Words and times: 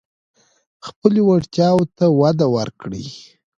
خپلو 0.87 1.19
وړتیاوو 1.29 1.85
ته 1.97 2.05
وده 2.19 2.47
ورکړئ. 2.57 3.05